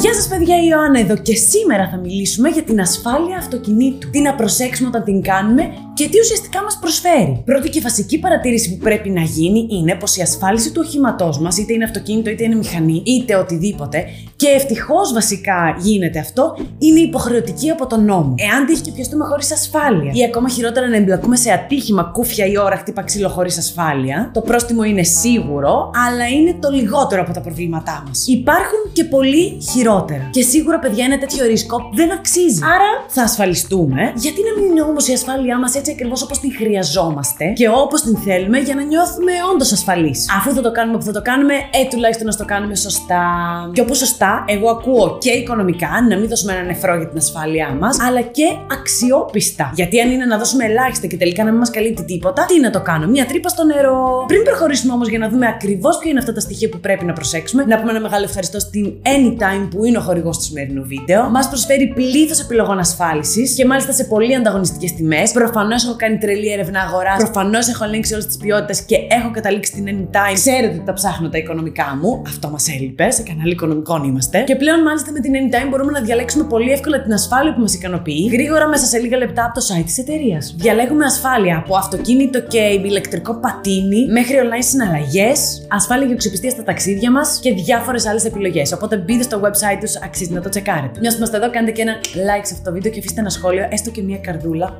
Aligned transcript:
Γεια 0.00 0.14
σας, 0.14 0.28
παιδιά, 0.28 0.56
η 0.56 0.66
Ιωάννα 0.70 1.00
εδώ 1.00 1.16
και 1.16 1.34
σήμερα 1.34 1.88
θα 1.88 1.96
μιλήσουμε 1.96 2.48
για 2.48 2.62
την 2.62 2.80
ασφάλεια 2.80 3.36
αυτοκινήτου. 3.36 4.10
Τι 4.10 4.20
να 4.20 4.34
προσέξουμε 4.34 4.88
όταν 4.88 5.04
την 5.04 5.22
κάνουμε 5.22 5.62
και 5.94 6.08
τι 6.08 6.20
ουσιαστικά 6.20 6.62
μας 6.62 6.78
προσφέρει. 6.80 7.42
Πρώτη 7.44 7.68
και 7.68 7.80
βασική 7.80 8.18
παρατήρηση 8.18 8.70
που 8.70 8.76
πρέπει 8.76 9.10
να 9.10 9.20
γίνει 9.20 9.66
είναι 9.70 9.94
πως 9.94 10.16
η 10.16 10.22
ασφάλιση 10.22 10.72
του 10.72 10.82
οχήματός 10.84 11.38
μας, 11.38 11.58
είτε 11.58 11.72
είναι 11.72 11.84
αυτοκίνητο, 11.84 12.30
είτε 12.30 12.44
είναι 12.44 12.54
μηχανή, 12.54 13.02
είτε 13.06 13.36
οτιδήποτε, 13.36 14.04
και 14.38 14.48
ευτυχώς 14.48 15.12
βασικά 15.12 15.76
γίνεται 15.78 16.18
αυτό, 16.18 16.56
είναι 16.78 17.00
υποχρεωτική 17.00 17.70
από 17.70 17.86
τον 17.86 18.04
νόμο. 18.04 18.34
Εάν 18.36 18.66
τύχει 18.66 18.82
και 18.82 18.90
πιαστούμε 18.90 19.24
χωρίς 19.24 19.52
ασφάλεια, 19.52 20.10
ή 20.14 20.24
ακόμα 20.24 20.48
χειρότερα 20.48 20.88
να 20.88 20.96
εμπλακούμε 20.96 21.36
σε 21.36 21.50
ατύχημα 21.52 22.02
κούφια 22.02 22.46
η 22.46 22.58
ώρα 22.58 22.76
χτύπα 22.76 23.02
ξύλο 23.02 23.28
χωρίς 23.28 23.58
ασφάλεια, 23.58 24.30
το 24.34 24.40
πρόστιμο 24.40 24.82
είναι 24.82 25.02
σίγουρο, 25.02 25.90
αλλά 26.06 26.26
είναι 26.28 26.56
το 26.60 26.68
λιγότερο 26.70 27.22
από 27.22 27.32
τα 27.32 27.40
προβλήματά 27.40 28.02
μας. 28.06 28.26
Υπάρχουν 28.26 28.78
και 28.92 29.04
πολύ 29.04 29.58
χειρότερα. 29.70 30.28
Και 30.30 30.42
σίγουρα, 30.42 30.78
παιδιά, 30.78 31.04
ένα 31.04 31.18
τέτοιο 31.18 31.46
ρίσκο 31.46 31.90
δεν 31.94 32.12
αξίζει. 32.12 32.60
Άρα 32.64 32.90
θα 33.08 33.22
ασφαλιστούμε, 33.22 34.12
γιατί 34.14 34.40
να 34.42 34.60
μην 34.60 34.70
είναι 34.70 34.82
όμως 34.82 35.08
η 35.08 35.12
ασφάλειά 35.12 35.58
μας 35.58 35.74
έτσι 35.74 35.90
ακριβώς 35.90 36.22
όπως 36.22 36.38
την 36.38 36.52
χρειαζόμαστε 36.56 37.44
και 37.44 37.68
όπως 37.68 38.00
την 38.00 38.16
θέλουμε 38.16 38.58
για 38.58 38.74
να 38.74 38.82
νιώθουμε 38.82 39.32
όντως 39.52 39.72
ασφαλείς; 39.72 40.26
Αφού 40.36 40.54
θα 40.54 40.60
το 40.60 40.72
κάνουμε 40.72 40.98
που 40.98 41.04
θα 41.04 41.12
το 41.12 41.22
κάνουμε, 41.22 41.54
ε, 41.54 41.88
τουλάχιστον 41.90 42.26
να 42.26 42.34
το 42.34 42.44
κάνουμε 42.44 42.74
σωστά. 42.74 43.24
Και 43.72 43.80
όπως 43.80 43.98
σωστά, 43.98 44.27
εγώ 44.46 44.68
ακούω 44.70 45.18
και 45.20 45.30
οικονομικά, 45.30 45.88
να 46.08 46.16
μην 46.18 46.28
δώσουμε 46.28 46.52
ένα 46.52 46.62
νεφρό 46.62 46.96
για 46.96 47.08
την 47.08 47.18
ασφάλειά 47.18 47.68
μας, 47.80 48.00
αλλά 48.00 48.20
και 48.20 48.46
αξιόπιστα. 48.72 49.70
Γιατί 49.74 50.00
αν 50.00 50.10
είναι 50.10 50.24
να 50.24 50.38
δώσουμε 50.38 50.64
ελάχιστα 50.64 51.06
και 51.06 51.16
τελικά 51.16 51.44
να 51.44 51.50
μην 51.50 51.58
μας 51.58 51.70
καλύπτει 51.70 52.04
τίποτα, 52.04 52.44
τι 52.44 52.60
να 52.60 52.70
το 52.70 52.80
κάνω, 52.80 53.06
μια 53.06 53.26
τρύπα 53.26 53.48
στο 53.48 53.64
νερό. 53.64 54.24
Πριν 54.26 54.42
προχωρήσουμε 54.42 54.92
όμως 54.92 55.08
για 55.08 55.18
να 55.18 55.28
δούμε 55.28 55.46
ακριβώς 55.46 55.98
ποια 55.98 56.10
είναι 56.10 56.18
αυτά 56.18 56.32
τα 56.32 56.40
στοιχεία 56.40 56.68
που 56.68 56.78
πρέπει 56.78 57.04
να 57.04 57.12
προσέξουμε, 57.12 57.64
να 57.64 57.78
πούμε 57.78 57.90
ένα 57.90 58.00
μεγάλο 58.00 58.24
ευχαριστώ 58.24 58.58
στην 58.60 58.92
Anytime 59.02 59.68
που 59.70 59.84
είναι 59.84 59.98
ο 59.98 60.00
χορηγός 60.00 60.36
του 60.38 60.44
σημερινού 60.44 60.84
βίντεο. 60.86 61.30
Μας 61.30 61.48
προσφέρει 61.48 61.92
πλήθος 61.94 62.40
επιλογών 62.40 62.78
ασφάλισης 62.78 63.54
και 63.54 63.64
μάλιστα 63.66 63.92
σε 63.92 64.04
πολύ 64.04 64.34
ανταγωνιστικές 64.34 64.92
τιμές. 64.92 65.32
Προφανώς 65.32 65.84
έχω 65.84 65.96
κάνει 65.96 66.18
τρελή 66.18 66.52
έρευνα 66.52 66.80
αγοράς, 66.80 67.16
προφανώς 67.16 67.68
έχω 67.68 67.84
ελέγξει 67.84 68.12
όλες 68.12 68.26
τις 68.26 68.36
ποιότητες 68.36 68.80
και 68.80 68.96
έχω 69.08 69.30
καταλήξει 69.30 69.72
στην 69.72 69.84
Anytime. 69.86 70.34
Ξέρετε 70.34 70.74
ότι 70.74 70.84
τα 70.84 70.92
ψάχνω 70.92 71.28
τα 71.28 71.38
οικονομικά 71.38 71.98
μου. 72.02 72.22
Αυτό 72.26 72.48
μας 72.48 72.68
έλειπε. 72.68 73.10
Σε 73.10 73.22
κανάλι 73.22 73.50
οικονομικών 73.50 74.04
είμαστε. 74.04 74.17
Και 74.44 74.56
πλέον 74.56 74.82
μάλιστα 74.82 75.12
με 75.12 75.20
την 75.20 75.32
Anytime 75.32 75.68
μπορούμε 75.70 75.90
να 75.90 76.00
διαλέξουμε 76.00 76.44
πολύ 76.44 76.70
εύκολα 76.70 77.02
την 77.02 77.12
ασφάλεια 77.12 77.54
που 77.54 77.60
μας 77.60 77.74
ικανοποιεί 77.74 78.28
γρήγορα 78.32 78.68
μέσα 78.68 78.86
σε 78.86 78.98
λίγα 78.98 79.16
λεπτά 79.16 79.44
από 79.44 79.54
το 79.54 79.60
site 79.68 79.84
της 79.84 79.98
εταιρείας. 79.98 80.54
Διαλέγουμε 80.58 81.04
ασφάλεια 81.04 81.56
από 81.56 81.76
αυτοκίνητο 81.76 82.40
και 82.40 82.58
ηλεκτρικό 82.58 83.34
πατίνι 83.34 84.06
μέχρι 84.06 84.36
online 84.44 84.64
συναλλαγές, 84.70 85.66
ασφάλεια 85.68 86.06
και 86.06 86.12
αξιοπιστία 86.12 86.50
στα 86.50 86.62
ταξίδια 86.62 87.10
μας 87.10 87.38
και 87.42 87.52
διάφορες 87.52 88.06
άλλες 88.06 88.24
επιλογές. 88.24 88.72
Οπότε 88.72 88.96
μπείτε 88.96 89.22
στο 89.22 89.40
website 89.44 89.78
τους, 89.80 89.96
αξίζει 89.96 90.32
να 90.32 90.40
το 90.40 90.48
τσεκάρετε. 90.48 90.98
Μια 91.00 91.10
που 91.10 91.16
είμαστε 91.16 91.36
εδώ, 91.36 91.50
κάντε 91.50 91.70
και 91.70 91.82
ένα 91.82 91.94
like 92.02 92.44
σε 92.46 92.54
αυτό 92.54 92.64
το 92.64 92.72
βίντεο 92.72 92.92
και 92.92 92.98
αφήστε 92.98 93.20
ένα 93.20 93.30
σχόλιο, 93.30 93.68
έστω 93.70 93.90
και 93.90 94.02
μια 94.02 94.18
καρδούλα 94.18 94.78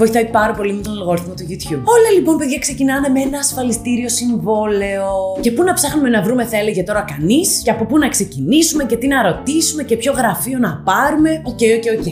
Βοηθάει 0.00 0.24
πάρα 0.24 0.52
πολύ 0.52 0.72
με 0.72 0.82
τον 0.82 0.92
αλγόριθμο 0.92 1.34
του 1.34 1.44
YouTube. 1.50 1.82
Όλα 1.96 2.10
λοιπόν, 2.16 2.36
παιδιά, 2.36 2.58
ξεκινάνε 2.58 3.08
με 3.08 3.20
ένα 3.20 3.38
ασφαλιστήριο 3.38 4.08
συμβόλαιο. 4.08 5.06
Και 5.40 5.50
πού 5.50 5.62
να 5.62 5.72
ψάχνουμε 5.72 6.08
να 6.08 6.22
βρούμε, 6.22 6.44
θα 6.44 6.56
έλεγε 6.56 6.82
τώρα 6.82 7.04
κανείς, 7.12 7.60
και 7.64 7.70
από 7.70 7.84
πού 7.84 7.98
να 7.98 8.08
ξεκινήσουμε 8.08 8.84
και 8.84 8.96
τι 8.96 9.06
να 9.06 9.22
ρωτήσουμε 9.22 9.82
και 9.82 9.96
ποιο 9.96 10.12
γραφείο 10.12 10.58
να 10.58 10.82
πάρουμε. 10.84 11.42
OK, 11.44 11.60
OK, 11.78 11.98
OK. 11.98 12.06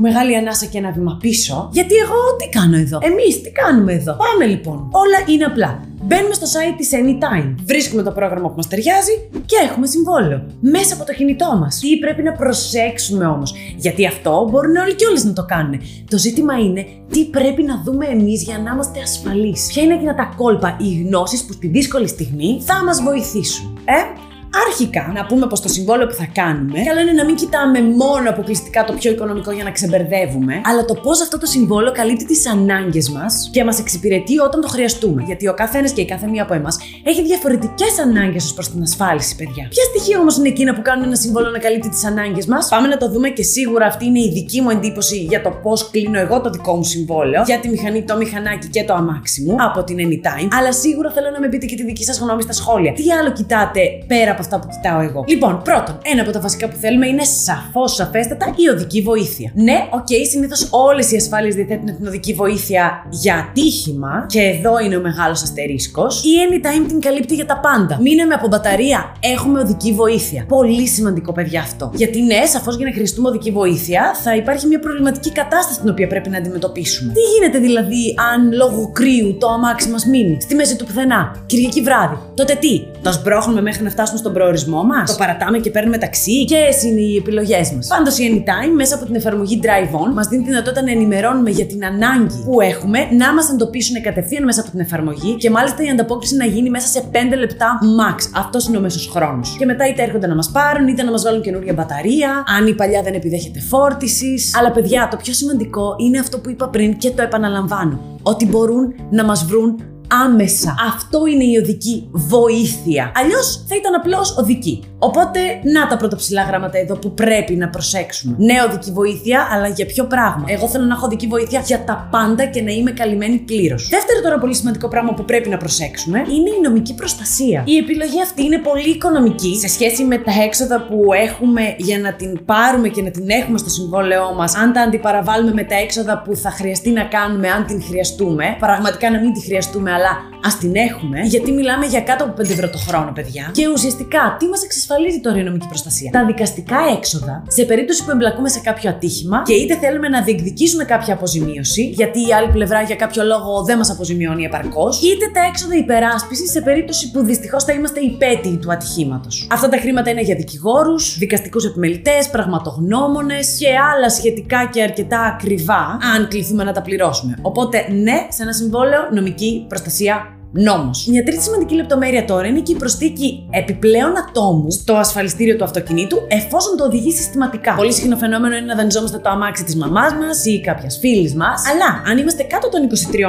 Μεγάλη 0.00 0.36
ανάσα 0.36 0.66
και 0.66 0.78
ένα 0.78 0.90
βήμα 0.90 1.18
πίσω. 1.20 1.68
Γιατί 1.72 1.94
εγώ 1.94 2.20
τι 2.38 2.48
κάνω 2.58 2.76
εδώ; 2.76 2.98
Εμείς 3.02 3.42
τι 3.42 3.50
κάνουμε 3.50 3.92
εδώ; 3.92 4.16
Πάμε 4.16 4.44
λοιπόν. 4.52 4.88
Όλα 4.92 5.18
είναι 5.26 5.44
απλά. 5.44 5.80
Μπαίνουμε 6.06 6.34
στο 6.34 6.46
site 6.46 6.74
της 6.76 6.90
Anytime, 6.92 7.54
βρίσκουμε 7.64 8.02
το 8.02 8.12
πρόγραμμα 8.12 8.48
που 8.48 8.54
μας 8.56 8.68
ταιριάζει 8.68 9.12
και 9.46 9.56
έχουμε 9.70 9.86
συμβόλαιο. 9.86 10.46
Μέσα 10.60 10.94
από 10.94 11.04
το 11.04 11.12
κινητό 11.12 11.56
μας. 11.60 11.78
Τι 11.78 11.98
πρέπει 11.98 12.22
να 12.22 12.32
προσέξουμε 12.32 13.26
όμως, 13.26 13.54
γιατί 13.76 14.06
αυτό 14.06 14.48
μπορούν 14.50 14.76
όλοι 14.76 14.94
και 14.94 15.06
όλες 15.06 15.24
να 15.24 15.32
το 15.32 15.44
κάνουν. 15.44 15.80
Το 16.10 16.18
ζήτημα 16.18 16.54
είναι 16.58 16.86
τι 17.10 17.24
πρέπει 17.24 17.62
να 17.62 17.82
δούμε 17.84 18.06
εμείς 18.06 18.42
για 18.42 18.58
να 18.58 18.70
είμαστε 18.72 19.00
ασφαλείς. 19.00 19.66
Ποια 19.66 19.82
είναι 19.82 19.94
εκείνα 19.94 20.14
τα 20.14 20.32
κόλπα, 20.36 20.76
οι 20.80 21.02
γνώσεις 21.02 21.44
που 21.44 21.52
στη 21.52 21.66
δύσκολη 21.66 22.08
στιγμή 22.08 22.62
θα 22.64 22.84
μας 22.84 23.02
βοηθήσουν. 23.02 23.78
Ε, 23.84 24.25
Άρχικα 24.64 25.10
να 25.14 25.26
πούμε 25.26 25.46
πως 25.46 25.60
το 25.60 25.68
συμβόλαιο 25.68 26.06
που 26.06 26.14
θα 26.14 26.28
κάνουμε, 26.32 26.78
καλό 26.88 27.00
είναι 27.00 27.12
να 27.12 27.24
μην 27.24 27.34
κοιτάμε 27.34 27.82
μόνο 27.82 28.30
αποκλειστικά 28.30 28.84
το 28.84 28.92
πιο 28.92 29.10
οικονομικό 29.10 29.50
για 29.50 29.64
να 29.64 29.70
ξεμπερδεύουμε, 29.70 30.60
αλλά 30.64 30.84
το 30.84 30.94
πώς 30.94 31.20
αυτό 31.20 31.38
το 31.38 31.46
συμβόλαιο 31.46 31.92
καλύπτει 31.92 32.24
τις 32.24 32.48
ανάγκες 32.48 33.10
μας 33.10 33.48
και 33.52 33.64
μας 33.64 33.78
εξυπηρετεί 33.78 34.38
όταν 34.38 34.60
το 34.60 34.68
χρειαστούμε. 34.68 35.22
Γιατί 35.22 35.48
ο 35.48 35.54
καθένας 35.54 35.92
και 35.92 36.00
η 36.00 36.04
κάθε 36.04 36.26
μία 36.26 36.42
από 36.42 36.54
εμάς 36.54 36.78
έχει 37.02 37.22
διαφορετικές 37.22 37.98
ανάγκες 37.98 38.44
ως 38.44 38.52
προς 38.54 38.70
την 38.70 38.82
ασφάλιση, 38.82 39.36
παιδιά. 39.36 39.68
Ποια 39.68 39.84
στοιχεία 39.84 40.18
όμως 40.18 40.36
είναι 40.36 40.48
εκείνα 40.48 40.74
που 40.74 40.82
κάνουν 40.82 41.04
ένα 41.04 41.16
συμβόλαιο 41.16 41.50
να 41.50 41.58
καλύπτει 41.58 41.88
τις 41.88 42.04
ανάγκες 42.04 42.46
μας; 42.46 42.68
Πάμε 42.68 42.88
να 42.88 42.96
το 42.96 43.10
δούμε 43.10 43.28
και 43.28 43.42
σίγουρα 43.42 43.86
αυτή 43.86 44.04
είναι 44.04 44.20
η 44.20 44.30
δική 44.32 44.60
μου 44.60 44.70
εντύπωση 44.70 45.16
για 45.16 45.42
το 45.42 45.50
πώς 45.50 45.90
κλείνω 45.90 46.18
εγώ 46.18 46.40
το 46.40 46.50
δικό 46.50 46.74
μου 46.76 46.84
συμβόλαιο 46.84 47.42
για 47.46 47.58
τη 47.58 47.68
μηχανή, 47.68 48.02
το 48.02 48.16
μηχανάκι 48.16 48.66
και 48.66 48.84
το 48.84 48.94
αμάξι 48.94 49.42
μου 49.42 49.56
από 49.58 49.84
την 49.84 49.96
Anytime. 49.96 50.48
Αλλά 50.58 50.72
σίγουρα 50.72 51.10
θέλω 51.10 51.30
να 51.30 51.40
με 51.40 51.48
πείτε 51.48 51.66
και 51.66 51.76
τη 51.76 51.84
δική 51.84 52.04
σας 52.04 52.18
γνώμη 52.18 52.42
στα 52.42 52.52
σχόλια. 52.52 52.92
Τι 52.92 53.12
άλλο 53.12 53.32
κοιτάτε 53.32 53.80
πέρα 54.06 54.30
από 54.30 54.44
αυτά 54.46 54.58
που 54.58 54.68
κοιτάω 54.74 55.00
εγώ. 55.00 55.24
Λοιπόν, 55.28 55.62
πρώτον, 55.64 55.98
ένα 56.12 56.22
από 56.22 56.30
τα 56.30 56.40
βασικά 56.40 56.68
που 56.68 56.76
θέλουμε 56.76 57.06
είναι 57.06 57.24
σαφώς, 57.24 57.94
σαφέστατα 57.94 58.54
η 58.56 58.68
οδική 58.68 59.00
βοήθεια. 59.02 59.50
Ναι, 59.54 59.78
OK, 59.90 59.98
okay, 59.98 60.22
συνήθως 60.30 60.68
όλες 60.70 61.12
οι 61.12 61.16
ασφάλειες 61.16 61.54
διαθέτουν 61.54 61.96
την 61.96 62.06
οδική 62.06 62.32
βοήθεια 62.32 63.06
για 63.10 63.34
ατύχημα, 63.34 64.26
και 64.28 64.40
εδώ 64.40 64.78
είναι 64.78 64.96
ο 64.96 65.00
μεγάλος 65.00 65.42
αστερίσκος. 65.42 66.22
Η 66.24 66.28
Anytime 66.46 66.84
την 66.88 67.00
καλύπτει 67.00 67.34
για 67.34 67.46
τα 67.46 67.60
πάντα. 67.60 67.98
Μείναμε 68.00 68.34
από 68.34 68.48
μπαταρία, 68.48 69.12
έχουμε 69.20 69.60
οδική 69.60 69.92
βοήθεια. 69.92 70.44
Πολύ 70.48 70.86
σημαντικό, 70.88 71.32
παιδιά, 71.32 71.60
αυτό. 71.60 71.90
Γιατί 71.94 72.22
ναι, 72.22 72.44
σαφώς 72.46 72.76
για 72.76 72.86
να 72.86 72.92
χρειαστούμε 72.92 73.28
οδική 73.28 73.50
βοήθεια 73.50 74.14
θα 74.22 74.36
υπάρχει 74.36 74.66
μια 74.66 74.78
προβληματική 74.78 75.30
κατάσταση 75.32 75.80
την 75.80 75.88
οποία 75.90 76.06
πρέπει 76.06 76.28
να 76.28 76.38
αντιμετωπίσουμε. 76.38 77.12
Τι 77.12 77.20
γίνεται 77.20 77.58
δηλαδή 77.58 78.14
αν 78.32 78.52
λόγω 78.52 78.90
κρύου 78.92 79.36
το 79.40 79.48
αμάξι 79.48 79.88
μας 79.88 80.06
μείνει 80.06 80.36
στη 80.40 80.54
μέση 80.54 80.76
του 80.76 80.84
πουθενά, 80.84 81.36
Κυριακή 81.46 81.80
βράδυ. 81.82 82.16
Τότε 82.34 82.54
τι, 82.54 82.84
το 83.02 83.12
σπρώχνουμε 83.12 83.60
μέχρι 83.60 83.82
να 83.82 83.90
φτάσουμε 83.90 84.18
στον 84.18 84.32
προορισμό 84.36 84.82
μας, 84.84 85.10
το 85.10 85.16
παρατάμε 85.18 85.58
και 85.58 85.70
παίρνουμε 85.70 85.98
ταξί. 85.98 86.44
Ποιες 86.46 86.82
είναι 86.82 87.00
οι 87.00 87.16
επιλογές 87.16 87.72
μας; 87.72 87.86
Πάντως 87.86 88.18
η 88.18 88.22
Anytime 88.28 88.72
μέσα 88.76 88.94
από 88.94 89.04
την 89.04 89.14
εφαρμογή 89.14 89.60
Drive 89.62 89.92
On 90.02 90.12
μας 90.14 90.26
δίνει 90.28 90.42
τη 90.42 90.48
δυνατότητα 90.48 90.82
να 90.82 90.90
ενημερώνουμε 90.90 91.50
για 91.50 91.66
την 91.66 91.84
ανάγκη 91.84 92.42
που 92.44 92.60
έχουμε 92.60 92.98
να 93.20 93.34
μας 93.34 93.50
εντοπίσουν 93.50 94.02
κατευθείαν 94.02 94.44
μέσα 94.44 94.60
από 94.60 94.70
την 94.70 94.80
εφαρμογή 94.80 95.34
και 95.34 95.50
μάλιστα 95.50 95.82
η 95.82 95.88
ανταπόκριση 95.88 96.36
να 96.36 96.44
γίνει 96.44 96.70
μέσα 96.70 96.86
σε 96.86 97.02
5 97.12 97.16
λεπτά 97.38 97.78
max. 98.00 98.16
Αυτός 98.34 98.66
είναι 98.66 98.76
ο 98.76 98.80
μέσος 98.80 99.08
χρόνος. 99.14 99.56
Και 99.58 99.64
μετά 99.64 99.88
είτε 99.88 100.02
έρχονται 100.02 100.26
να 100.26 100.34
μας 100.34 100.50
πάρουν, 100.50 100.88
είτε 100.88 101.02
να 101.02 101.10
μας 101.10 101.22
βάλουν 101.22 101.42
καινούργια 101.42 101.72
μπαταρία, 101.72 102.44
αν 102.58 102.66
η 102.66 102.74
παλιά 102.74 103.02
δεν 103.02 103.14
επιδέχεται 103.14 103.60
φόρτισης. 103.60 104.56
Αλλά 104.56 104.70
παιδιά, 104.70 105.08
το 105.10 105.16
πιο 105.16 105.32
σημαντικό 105.32 105.94
είναι 105.98 106.18
αυτό 106.18 106.38
που 106.38 106.50
είπα 106.50 106.68
πριν 106.68 106.96
και 106.96 107.10
το 107.10 107.22
επαναλαμβάνω. 107.22 108.18
Ότι 108.22 108.46
μπορούν 108.46 108.94
να 109.10 109.24
μας 109.24 109.44
βρουν 109.44 109.95
άμεσα. 110.08 110.74
Αυτό 110.86 111.26
είναι 111.26 111.44
η 111.44 111.56
οδική 111.56 112.08
βοήθεια. 112.12 113.12
Αλλιώς 113.14 113.64
θα 113.68 113.76
ήταν 113.76 113.94
απλώς 113.94 114.36
οδική. 114.38 114.82
Οπότε, 114.98 115.40
να 115.62 115.86
τα 115.86 115.96
πρώτα 115.96 116.16
ψηλά 116.16 116.42
γράμματα 116.42 116.78
εδώ 116.78 116.96
που 116.96 117.14
πρέπει 117.14 117.54
να 117.54 117.68
προσέξουμε. 117.68 118.36
Ναι, 118.38 118.54
οδική 118.68 118.90
βοήθεια, 118.90 119.48
αλλά 119.52 119.68
για 119.68 119.86
ποιο 119.86 120.04
πράγμα; 120.04 120.44
Εγώ 120.46 120.68
θέλω 120.68 120.84
να 120.84 120.94
έχω 120.94 121.06
οδική 121.06 121.26
βοήθεια 121.26 121.60
για 121.66 121.84
τα 121.84 122.08
πάντα 122.10 122.44
και 122.44 122.62
να 122.62 122.70
είμαι 122.70 122.90
καλυμμένη 122.90 123.38
πλήρως. 123.38 123.88
Δεύτερο 123.88 124.20
τώρα 124.22 124.38
πολύ 124.38 124.54
σημαντικό 124.54 124.88
πράγμα 124.88 125.14
που 125.14 125.24
πρέπει 125.24 125.48
να 125.48 125.56
προσέξουμε 125.56 126.18
είναι 126.18 126.50
η 126.58 126.60
νομική 126.62 126.94
προστασία. 126.94 127.62
Η 127.66 127.76
επιλογή 127.76 128.22
αυτή 128.22 128.44
είναι 128.44 128.58
πολύ 128.58 128.90
οικονομική 128.90 129.56
σε 129.56 129.68
σχέση 129.68 130.04
με 130.04 130.18
τα 130.18 130.32
έξοδα 130.44 130.86
που 130.88 131.12
έχουμε 131.12 131.74
για 131.78 131.98
να 131.98 132.12
την 132.12 132.44
πάρουμε 132.44 132.88
και 132.88 133.02
να 133.02 133.10
την 133.10 133.30
έχουμε 133.30 133.58
στο 133.58 133.68
συμβόλαιό 133.68 134.34
μας. 134.34 134.54
Αν 134.54 134.72
τα 134.72 134.80
αντιπαραβάλουμε 134.80 135.52
με 135.52 135.64
τα 135.64 135.74
έξοδα 135.74 136.22
που 136.24 136.36
θα 136.36 136.50
χρειαστεί 136.50 136.90
να 136.90 137.04
κάνουμε, 137.04 137.48
αν 137.48 137.66
την 137.66 137.82
χρειαστούμε, 137.82 138.56
πραγματικά 138.58 139.10
να 139.10 139.20
μην 139.20 139.32
τη 139.32 139.40
χρειαστούμε, 139.40 139.92
αλλά 139.92 140.10
ας 140.44 140.58
την 140.58 140.76
έχουμε, 140.76 141.20
γιατί 141.20 141.52
μιλάμε 141.52 141.86
για 141.86 142.00
κάτω 142.00 142.24
από 142.24 142.42
5 142.42 142.50
ευρώ 142.50 142.68
το 142.68 142.78
χρόνο, 142.78 143.12
παιδιά. 143.12 143.50
Και 143.52 143.68
ουσιαστικά, 143.68 144.36
τι 144.38 144.46
μας 144.46 144.62
εξασφαλίζει 144.62 144.84
τώρα 145.22 145.38
η 145.38 145.42
νομική 145.42 145.66
προστασία. 145.66 146.10
Τα 146.10 146.24
δικαστικά 146.26 146.78
έξοδα, 146.96 147.42
σε 147.48 147.64
περίπτωση 147.64 148.04
που 148.04 148.10
εμπλακούμε 148.10 148.48
σε 148.48 148.60
κάποιο 148.60 148.90
ατύχημα 148.90 149.42
και 149.42 149.54
είτε 149.54 149.76
θέλουμε 149.76 150.08
να 150.08 150.22
διεκδικήσουμε 150.22 150.84
κάποια 150.84 151.14
αποζημίωση, 151.14 151.82
γιατί 151.82 152.18
η 152.28 152.32
άλλη 152.32 152.50
πλευρά 152.52 152.82
για 152.82 152.96
κάποιο 152.96 153.24
λόγο 153.24 153.64
δεν 153.64 153.76
μας 153.76 153.90
αποζημιώνει 153.90 154.44
επαρκώς, 154.44 155.02
είτε 155.02 155.30
τα 155.32 155.40
έξοδα 155.48 155.76
υπεράσπισης 155.76 156.50
σε 156.50 156.60
περίπτωση 156.60 157.10
που 157.10 157.24
δυστυχώς 157.24 157.64
θα 157.64 157.72
είμαστε 157.72 158.00
υπέτειοι 158.00 158.56
του 158.56 158.72
ατυχήματος. 158.72 159.48
Αυτά 159.52 159.68
τα 159.68 159.76
χρήματα 159.76 160.10
είναι 160.10 160.20
για 160.20 160.34
δικηγόρους, 160.34 161.18
δικαστικούς 161.18 161.64
επιμελητές, 161.64 162.28
πραγματογνώμονες 162.30 163.56
και 163.58 163.68
άλλα 163.94 164.10
σχετικά 164.10 164.68
και 164.72 164.82
αρκετά 164.82 165.20
ακριβά, 165.20 165.98
αν 166.16 166.28
κληθούμε 166.28 166.64
να 166.64 166.72
τα 166.72 166.82
πληρώσουμε. 166.82 167.38
Οπότε, 167.42 167.86
ναι, 167.92 168.26
σε 168.28 168.42
ένα 168.42 168.52
συμβόλαιο 168.52 169.00
νομική 169.12 169.64
προστασία 169.68 170.35
Νόμος. 170.56 171.06
Μια 171.06 171.24
τρίτη 171.24 171.42
σημαντική 171.42 171.74
λεπτομέρεια 171.74 172.24
τώρα 172.24 172.46
είναι 172.46 172.60
και 172.60 172.72
η 172.72 172.74
προσθήκη 172.74 173.46
επιπλέον 173.50 174.12
ατόμου 174.18 174.70
στο 174.70 174.94
ασφαλιστήριο 174.94 175.56
του 175.56 175.64
αυτοκινήτου 175.64 176.18
εφόσον 176.28 176.76
το 176.76 176.84
οδηγεί 176.84 177.12
συστηματικά. 177.12 177.74
Πολύ 177.74 177.92
συχνό 177.92 178.16
φαινόμενο 178.16 178.56
είναι 178.56 178.66
να 178.66 178.74
δανειζόμαστε 178.74 179.18
το 179.18 179.28
αμάξι 179.28 179.64
της 179.64 179.76
μαμάς 179.76 180.12
μας 180.12 180.44
ή 180.44 180.60
κάποιας 180.60 180.98
φίλης 181.00 181.34
μας. 181.34 181.62
Αλλά 181.72 182.10
αν 182.10 182.18
είμαστε 182.18 182.42
κάτω 182.42 182.68
των 182.68 182.80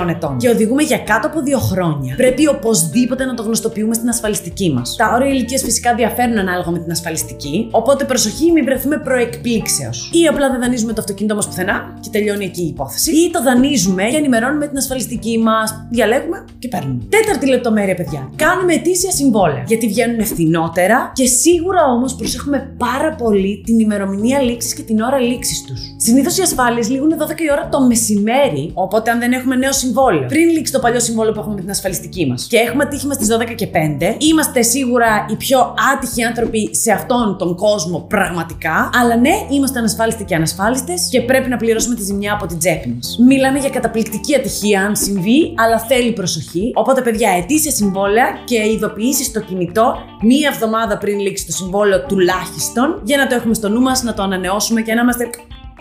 23 0.05 0.09
ετών 0.09 0.37
και 0.37 0.49
οδηγούμε 0.49 0.83
για 0.83 0.97
κάτω 0.97 1.27
από 1.27 1.41
δύο 1.41 1.59
χρόνια, 1.59 2.15
πρέπει 2.15 2.47
οπωσδήποτε 2.47 3.25
να 3.25 3.33
το 3.33 3.43
γνωστοποιούμε 3.43 3.93
στην 3.93 4.09
ασφαλιστική 4.09 4.71
μας. 4.73 4.95
Τα 4.95 5.11
όρια 5.13 5.27
ηλικίας 5.27 5.61
φυσικά 5.61 5.95
διαφέρουν 5.95 6.37
ανάλογα 6.37 6.71
με 6.71 6.79
την 6.79 6.91
ασφαλιστική, 6.91 7.67
οπότε 7.71 8.03
προσοχή 8.03 8.51
μην 8.51 8.63
βρεθούμε 8.63 8.97
προεκπλήξεως. 8.97 10.09
Ή 10.13 10.27
απλά 10.27 10.49
δεν 10.51 10.59
δανείζουμε 10.59 10.93
το 10.93 11.01
αυτοκίνητο 11.01 11.35
μας 11.35 11.47
πουθενά 11.47 11.93
και 11.99 12.09
τελειώνει 12.11 12.45
εκεί 12.45 12.61
η 12.61 12.67
υπόθεση. 12.67 13.11
Ή 13.11 13.31
το 13.31 13.43
δανείζουμε 13.43 14.03
και 14.03 14.17
ενημερώνουμε 14.17 14.67
την 14.67 14.77
ασφαλιστική 14.77 15.37
μας, 15.37 15.85
διαλέγουμε 15.89 16.45
και 16.59 16.67
παίρνουμε. 16.67 17.01
Τέταρτη 17.21 17.47
λεπτομέρεια, 17.47 17.95
παιδιά. 17.95 18.29
Κάνουμε 18.35 18.73
ετήσια 18.73 19.11
συμβόλαια. 19.11 19.63
Γιατί 19.67 19.87
βγαίνουν 19.87 20.25
φθηνότερα 20.25 21.11
και 21.13 21.25
σίγουρα 21.25 21.83
όμως 21.85 22.15
προσέχουμε 22.15 22.75
πάρα 22.77 23.15
πολύ 23.15 23.61
την 23.65 23.79
ημερομηνία 23.79 24.39
λήξης 24.41 24.73
και 24.73 24.81
την 24.81 24.99
ώρα 24.99 25.19
λήξης 25.19 25.63
τους. 25.63 25.79
Συνήθως 25.97 26.37
οι 26.37 26.41
ασφάλειες 26.41 26.89
λήγουν 26.89 27.09
12 27.09 27.39
η 27.39 27.51
ώρα 27.51 27.69
το 27.71 27.81
μεσημέρι, 27.81 28.71
οπότε 28.73 29.11
αν 29.11 29.19
δεν 29.19 29.31
έχουμε 29.31 29.55
νέο 29.55 29.71
συμβόλαιο, 29.71 30.25
πριν 30.27 30.49
λήξει 30.49 30.71
το 30.71 30.79
παλιό 30.79 30.99
συμβόλαιο 30.99 31.33
που 31.33 31.39
έχουμε 31.39 31.55
με 31.55 31.61
την 31.61 31.69
ασφαλιστική 31.69 32.25
μας 32.25 32.47
και 32.49 32.57
έχουμε 32.57 32.85
τύχημα 32.85 33.13
στις 33.13 33.27
12 33.31 33.55
και 33.55 33.67
5, 33.73 33.77
είμαστε 34.17 34.61
σίγουρα 34.61 35.25
οι 35.29 35.35
πιο 35.35 35.73
άτυχοι 35.93 36.23
άνθρωποι 36.23 36.75
σε 36.75 36.91
αυτόν 36.91 37.37
τον 37.37 37.55
κόσμο 37.55 37.99
πραγματικά. 37.99 38.89
Αλλά 39.01 39.15
ναι, 39.15 39.33
είμαστε 39.49 39.79
ανασφάλιστοι 39.79 40.23
και 40.23 40.35
ανασφάλιστες 40.35 41.07
και 41.11 41.21
πρέπει 41.21 41.49
να 41.49 41.57
πληρώσουμε 41.57 41.95
τη 41.95 42.03
ζημιά 42.03 42.33
από 42.33 42.45
την 42.45 42.57
τσέπη 42.57 42.89
μας. 42.95 43.17
Μιλάμε 43.27 43.59
για 43.59 43.69
καταπληκτική 43.69 44.35
ατυχία 44.35 44.81
αν 44.81 44.95
συμβεί, 44.95 45.53
αλλά 45.55 45.79
θέλει 45.79 46.11
προσοχή. 46.11 46.71
Οπότε, 46.73 46.96
παιδιά, 47.01 47.29
ετήσια 47.31 47.71
συμβόλαια 47.71 48.27
και 48.43 48.55
ειδοποιήσεις 48.55 49.25
στο 49.25 49.39
κινητό 49.39 49.95
μία 50.21 50.49
εβδομάδα 50.53 50.97
πριν 50.97 51.19
λήξει 51.19 51.45
το 51.45 51.51
συμβόλαιο 51.51 52.05
τουλάχιστον 52.05 53.01
για 53.03 53.17
να 53.17 53.27
το 53.27 53.35
έχουμε 53.35 53.53
στο 53.53 53.69
νου 53.69 53.81
μας, 53.81 54.03
να 54.03 54.13
το 54.13 54.23
ανανεώσουμε 54.23 54.81
και 54.81 54.93
να 54.93 55.01
είμαστε 55.01 55.29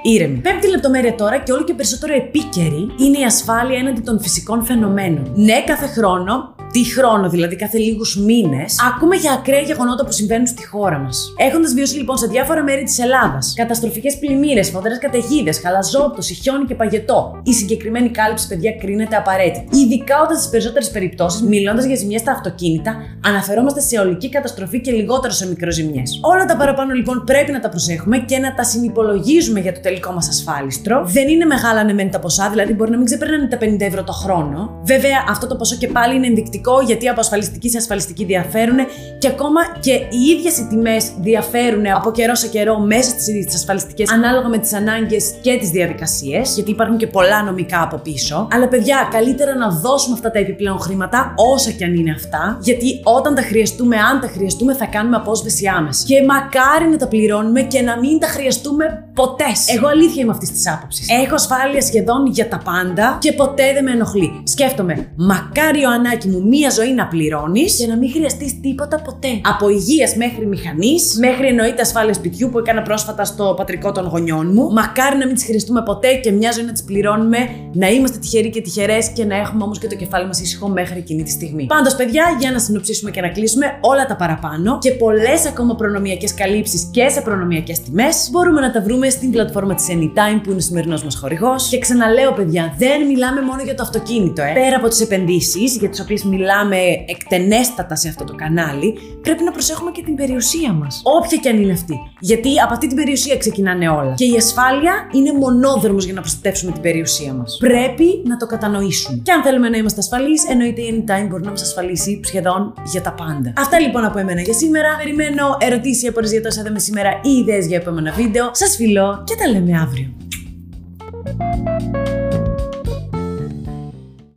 ήρεμοι. 0.03 0.37
Πέμπτη 0.37 0.69
λεπτομέρεια 0.69 1.15
τώρα 1.15 1.39
και 1.39 1.53
όλο 1.53 1.65
και 1.65 1.75
περισσότερο 1.75 2.15
επίκαιρη 2.15 2.91
είναι 2.99 3.19
η 3.19 3.25
ασφάλεια 3.25 3.79
έναντι 3.79 4.01
των 4.01 4.21
φυσικών 4.21 4.65
φαινομένων. 4.65 5.33
Ναι, 5.35 5.63
κάθε 5.67 5.87
χρόνο 5.87 6.55
τι 6.77 6.85
χρόνο, 6.85 7.29
δηλαδή 7.29 7.57
κάθε 7.57 7.79
λίγους 7.79 8.17
μήνες, 8.17 8.77
ακούμε 8.89 9.17
για 9.17 9.33
ακραία 9.33 9.61
γεγονότα 9.61 10.05
που 10.05 10.13
συμβαίνουν 10.13 10.47
στη 10.47 10.67
χώρα 10.67 10.99
μας. 10.99 11.33
Έχοντας 11.37 11.73
βιώσει 11.75 11.97
λοιπόν 11.97 12.17
σε 12.17 12.27
διάφορα 12.27 12.63
μέρη 12.63 12.83
της 12.83 12.99
Ελλάδας 12.99 13.53
καταστροφικές 13.57 14.19
πλημμύρες, 14.19 14.71
φοβερές 14.71 14.99
καταιγίδες, 14.99 15.61
χαλαζόπτωση, 15.61 16.35
χιόνι 16.35 16.65
και 16.65 16.75
παγετό, 16.75 17.41
η 17.45 17.53
συγκεκριμένη 17.53 18.09
κάλυψη, 18.11 18.49
παιδιά, 18.49 18.73
κρίνεται 18.73 19.17
απαραίτητη. 19.17 19.79
Ειδικά 19.79 20.23
όταν 20.25 20.37
στις 20.37 20.49
περισσότερες 20.49 20.91
περιπτώσεις, 20.91 21.43
μιλώντας 21.43 21.85
για 21.85 21.97
ζημιές 21.97 22.21
στα 22.21 22.33
αυτοκίνητα, 22.33 22.97
αναφερόμαστε 23.27 23.81
σε 23.81 23.99
ολική 23.99 24.29
καταστροφή 24.29 24.81
και 24.81 24.93
λιγότερο 24.93 25.33
σε 25.33 25.49
μικροζημιές. 25.49 26.21
Όλα 26.23 26.45
τα 26.45 26.57
παραπάνω 26.57 26.93
λοιπόν 26.93 27.25
πρέπει 27.27 27.53
να 27.53 27.61
τα 27.61 27.69
προσέχουμε 27.69 28.19
και 28.19 28.39
να 28.39 28.55
τα 28.55 28.65
συνυπολογίζουμε 28.65 29.61
για 29.61 29.73
το 29.73 29.81
τελικό 29.81 30.13
μας 30.13 30.29
ασφάλιστρο. 30.29 31.05
Δεν 31.07 31.29
είναι 31.29 31.45
μεγάλα 31.45 31.81
ανεμένα 31.81 32.11
τα 32.11 32.19
ποσά, 32.19 32.51
δηλαδή 32.51 32.73
μπορεί 32.73 32.91
να 32.91 32.97
μην 32.97 33.07
ξεπερνάνε 33.07 33.47
τα 33.49 33.59
50 33.61 33.81
ευρώ 33.81 34.05
το 34.05 34.13
χρόνο. 34.13 34.81
Βέβαια, 34.85 35.25
αυτό 35.29 35.47
το 35.47 35.57
ποσό 35.57 35.77
και 35.77 35.89
πάλι 35.89 36.15
είναι 36.15 36.27
ενδεικτικό 36.27 36.65
γιατί 36.85 37.09
από 37.09 37.21
ασφαλιστική 37.21 37.71
σε 37.71 37.79
ασφαλιστική 37.79 38.25
διαφέρουν 38.25 38.77
και 39.19 39.29
ακόμα 39.29 39.61
και 39.81 39.93
οι 39.93 40.21
ίδιες 40.37 40.59
οι 40.59 40.67
τιμές 40.67 41.13
διαφέρουν 41.21 41.87
από 41.87 42.11
καιρό 42.11 42.35
σε 42.35 42.49
καιρό 42.49 42.79
μέσα 42.79 43.11
στις 43.11 43.29
ίδιες 43.29 43.45
τις 43.45 43.55
ασφαλιστικές 43.55 44.11
ανάλογα 44.13 44.49
με 44.49 44.59
τις 44.59 44.73
ανάγκες 44.73 45.35
και 45.41 45.57
τις 45.57 45.71
διαδικασίες, 45.71 46.55
γιατί 46.55 46.71
υπάρχουν 46.71 46.97
και 46.97 47.07
πολλά 47.07 47.43
νομικά 47.43 47.83
από 47.83 47.97
πίσω. 47.97 48.49
Αλλά 48.51 48.69
παιδιά, 48.69 49.09
καλύτερα 49.11 49.55
να 49.55 49.71
δώσουμε 49.71 50.15
αυτά 50.15 50.31
τα 50.31 50.39
επιπλέον 50.39 50.79
χρήματα, 50.79 51.35
όσα 51.55 51.71
και 51.71 51.85
αν 51.85 51.95
είναι 51.95 52.11
αυτά, 52.11 52.59
γιατί 52.61 53.01
όταν 53.05 53.35
τα 53.35 53.43
χρειαστούμε, 53.43 53.97
αν 53.97 54.21
τα 54.21 54.27
χρειαστούμε, 54.27 54.75
θα 54.75 54.87
κάνουμε 54.87 55.17
απόσβεση 55.17 55.67
άμεσα. 55.67 56.05
Και 56.07 56.25
μακάρι 56.25 56.91
να 56.91 56.97
τα 56.97 57.09
πληρώνουμε 57.09 57.63
και 57.63 57.81
να 57.83 57.99
μην 57.99 58.19
τα 58.19 58.27
χρειαστούμε 58.27 59.06
ποτέ. 59.21 59.51
Εγώ 59.77 59.87
αλήθεια 59.89 60.23
είμαι 60.23 60.35
αυτής 60.37 60.51
της 60.53 60.69
άποψης. 60.75 61.07
Έχω 61.25 61.35
ασφάλεια 61.35 61.81
σχεδόν 61.81 62.27
για 62.27 62.49
τα 62.49 62.59
πάντα 62.71 63.19
και 63.21 63.33
ποτέ 63.33 63.73
δεν 63.73 63.85
με 63.85 63.91
ενοχλεί. 63.91 64.31
Σκέφτομαι, 64.45 65.13
μακάρι 65.17 65.85
ο 65.85 65.91
Ανάκη 65.91 66.29
μου 66.29 66.41
μία 66.49 66.71
ζωή 66.71 66.93
να 66.93 67.07
πληρώνεις 67.07 67.77
και 67.79 67.87
να 67.87 67.97
μην 67.97 68.11
χρειαστείς 68.11 68.61
τίποτα 68.61 69.01
ποτέ. 69.01 69.29
Από 69.53 69.69
υγείας 69.69 70.17
μέχρι 70.17 70.47
μηχανής, 70.47 71.03
μέχρι 71.19 71.47
εννοείται 71.47 71.83
ασφάλεια 71.83 72.15
σπιτιού 72.15 72.49
που 72.51 72.59
έκανα 72.59 72.83
πρόσφατα 72.83 73.25
στο 73.25 73.55
πατρικό 73.57 73.93
των 73.93 74.07
γονιών 74.07 74.47
μου. 74.55 74.73
Μακάρι 74.73 75.17
να 75.17 75.27
μην 75.27 75.35
τις 75.35 75.45
χρειαστούμε 75.45 75.83
ποτέ 75.83 76.15
και 76.15 76.31
μια 76.31 76.51
ζωή 76.53 76.65
να 76.65 76.73
τις 76.73 76.85
πληρώνουμε, 76.85 77.39
να 77.73 77.89
είμαστε 77.89 78.19
τυχεροί 78.19 78.51
και 78.51 78.61
τυχερές 78.61 79.09
και 79.09 79.25
να 79.25 79.37
έχουμε 79.37 79.63
όμως 79.63 79.79
και 79.79 79.87
το 79.87 79.95
κεφάλι 79.95 80.27
μας 80.27 80.41
ήσυχο 80.41 80.69
μέχρι 80.69 80.99
εκείνη 80.99 81.23
τη 81.23 81.31
στιγμή. 81.31 81.67
Πάντως, 81.67 81.95
παιδιά, 81.97 82.25
για 82.41 82.51
να 82.51 82.59
συνοψίσουμε 82.59 83.11
και 83.11 83.21
να 83.21 83.29
κλείσουμε 83.29 83.67
όλα 83.81 84.07
τα 84.07 84.17
παραπάνω 84.17 84.79
και 84.79 84.91
πολλές 84.91 85.47
ακόμα 85.47 85.75
προνομιακές 85.75 86.35
καλύψεις 86.35 86.89
και 86.91 87.09
σε 87.09 87.21
προνομιακές 87.21 87.81
τιμές 87.81 88.29
μπορούμε 88.33 88.61
να 88.61 88.73
τα 88.73 88.81
βρούμε 88.83 89.06
στην 89.11 89.31
πλατφόρμα 89.31 89.75
της 89.75 89.87
Anytime 89.91 90.41
που 90.43 90.51
είναι 90.51 90.59
ο 90.59 90.61
σημερινός 90.61 91.05
μας 91.05 91.17
χορηγός. 91.17 91.69
Και 91.69 91.79
ξαναλέω, 91.79 92.33
παιδιά, 92.33 92.75
δεν 92.79 93.07
μιλάμε 93.07 93.41
μόνο 93.41 93.63
για 93.63 93.75
το 93.75 93.83
αυτοκίνητο, 93.83 94.43
ε. 94.43 94.53
Πέρα 94.55 94.77
από 94.77 94.89
τις 94.89 95.01
επενδύσεις 95.01 95.77
για 95.77 95.89
τις 95.89 96.01
οποίες 96.01 96.25
μιλάμε 96.25 96.45
μιλάμε 96.47 97.05
εκτενέστατα 97.07 97.97
σε 97.97 98.09
αυτό 98.09 98.25
το 98.25 98.35
κανάλι, 98.35 98.99
πρέπει 99.23 99.43
να 99.45 99.51
προσέχουμε 99.51 99.91
και 99.91 100.03
την 100.03 100.15
περιουσία 100.15 100.73
μας. 100.73 101.01
Όποια 101.03 101.39
και 101.39 101.49
αν 101.49 101.63
είναι 101.63 101.73
αυτή. 101.73 101.95
Γιατί 102.21 102.61
από 102.65 102.73
αυτή 102.73 102.87
την 102.87 102.97
περιουσία 102.97 103.37
ξεκινάνε 103.37 103.89
όλα. 103.89 104.15
Και 104.15 104.25
η 104.25 104.37
ασφάλεια 104.37 104.95
είναι 105.13 105.33
μονόδρομος 105.33 106.05
για 106.05 106.15
να 106.15 106.21
προστατεύσουμε 106.21 106.73
την 106.73 106.83
περιουσία 106.83 107.33
μας. 107.33 107.57
Πρέπει 107.61 108.23
να 108.25 108.37
το 108.37 108.47
κατανοήσουμε. 108.47 109.21
Και 109.23 109.33
αν 109.33 109.43
θέλουμε 109.43 109.69
να 109.69 109.77
είμαστε 109.77 110.01
ασφαλείς, 110.01 110.41
εννοείται 110.51 110.81
η 110.81 110.89
Anytime 110.93 111.27
μπορεί 111.29 111.43
να 111.43 111.51
μας 111.51 111.63
ασφαλίσει 111.63 112.21
σχεδόν 112.25 112.75
για 112.93 113.03
τα 113.03 113.13
πάντα. 113.13 113.53
Αυτά 113.57 113.81
λοιπόν 113.81 114.05
από 114.05 114.19
εμένα 114.19 114.41
για 114.41 114.55
σήμερα. 114.55 114.89
Περιμένω 115.03 115.57
ερωτήσεις 115.61 116.03
ή 116.03 116.07
απορίες 116.07 116.33
για 116.33 116.43
το 116.43 116.49
είδαμε 116.61 116.79
σήμερα 116.79 117.11
ή 117.23 117.31
ιδέες 117.31 117.67
για 117.67 117.77
επόμενα 117.77 118.13
βίντεο. 118.13 118.51
Σας 118.53 118.77
φιλώ 118.77 118.96
και 119.25 119.35
τα 119.35 119.49
λέμε 119.49 119.79
αύριο. 119.79 120.13